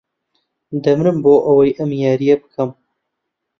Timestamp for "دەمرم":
0.83-1.17